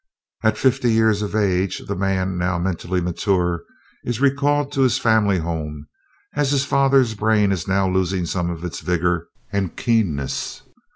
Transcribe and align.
"At 0.41 0.57
fifty 0.57 0.91
years 0.91 1.21
of 1.21 1.35
age 1.35 1.83
the 1.85 1.95
man, 1.95 2.35
now 2.35 2.57
mentally 2.57 3.01
mature, 3.01 3.61
is 4.03 4.19
recalled 4.19 4.71
to 4.71 4.81
his 4.81 4.97
family 4.97 5.37
home, 5.37 5.85
as 6.35 6.49
his 6.49 6.65
father's 6.65 7.13
brain 7.13 7.51
is 7.51 7.67
now 7.67 7.87
losing 7.87 8.25
some 8.25 8.49
of 8.49 8.63
its 8.65 8.79
vigor 8.79 9.27
and 9.51 9.77
keenness. 9.77 10.63